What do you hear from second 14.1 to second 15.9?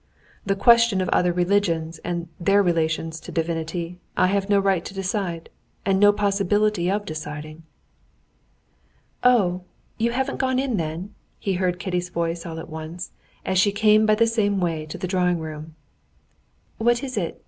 the same way to the drawing room.